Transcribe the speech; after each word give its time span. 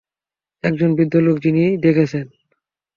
একজন 0.63 0.89
বৃদ্ধ 0.97 1.13
লোক 1.17 1.37
যিনি 1.39 1.63
দেখেছেন! 1.85 2.25